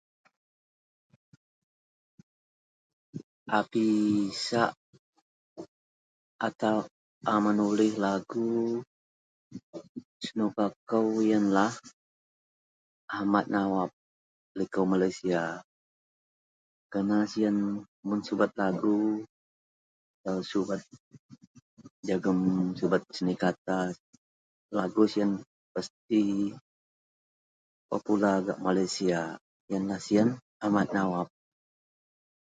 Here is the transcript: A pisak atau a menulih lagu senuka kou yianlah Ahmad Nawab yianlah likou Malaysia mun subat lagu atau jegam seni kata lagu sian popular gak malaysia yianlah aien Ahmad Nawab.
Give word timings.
A 3.57 3.59
pisak 3.71 4.71
atau 6.47 6.77
a 7.31 7.33
menulih 7.45 7.93
lagu 8.05 8.49
senuka 10.25 10.65
kou 10.89 11.07
yianlah 11.27 11.73
Ahmad 13.17 13.45
Nawab 13.53 13.89
yianlah 13.91 14.55
likou 14.57 14.85
Malaysia 14.93 15.41
mun 18.07 18.19
subat 18.27 18.51
lagu 18.61 19.01
atau 20.17 20.39
jegam 22.07 22.39
seni 23.15 23.33
kata 23.43 23.79
lagu 24.77 25.03
sian 25.11 25.31
popular 27.91 28.35
gak 28.47 28.61
malaysia 28.65 29.21
yianlah 29.69 29.99
aien 30.05 30.27
Ahmad 30.65 30.87
Nawab. 30.95 31.27